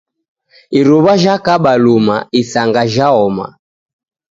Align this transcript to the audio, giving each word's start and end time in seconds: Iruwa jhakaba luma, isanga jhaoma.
Iruwa 0.79 1.13
jhakaba 1.21 1.71
luma, 1.83 2.15
isanga 2.41 2.81
jhaoma. 2.93 3.47